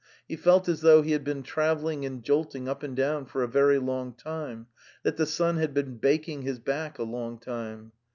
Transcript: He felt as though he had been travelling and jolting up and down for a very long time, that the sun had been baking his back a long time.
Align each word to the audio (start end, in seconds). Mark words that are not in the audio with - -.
He 0.27 0.35
felt 0.35 0.67
as 0.67 0.81
though 0.81 1.03
he 1.03 1.11
had 1.11 1.23
been 1.23 1.43
travelling 1.43 2.07
and 2.07 2.23
jolting 2.23 2.67
up 2.67 2.81
and 2.81 2.95
down 2.95 3.27
for 3.27 3.43
a 3.43 3.47
very 3.47 3.77
long 3.77 4.15
time, 4.15 4.65
that 5.03 5.15
the 5.15 5.27
sun 5.27 5.57
had 5.57 5.75
been 5.75 5.97
baking 5.97 6.41
his 6.41 6.57
back 6.57 6.97
a 6.97 7.03
long 7.03 7.37
time. 7.37 7.91